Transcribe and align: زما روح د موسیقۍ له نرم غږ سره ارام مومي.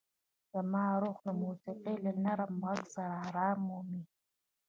زما 0.51 0.85
روح 1.01 1.17
د 1.27 1.29
موسیقۍ 1.41 1.95
له 2.05 2.11
نرم 2.23 2.53
غږ 2.67 2.81
سره 2.95 3.15
ارام 3.27 3.59
مومي. 3.67 4.03